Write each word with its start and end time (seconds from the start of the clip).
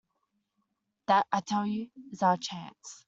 That, 1.05 1.27
I 1.31 1.41
tell 1.41 1.67
you, 1.67 1.91
is 2.11 2.23
our 2.23 2.37
chance. 2.37 2.99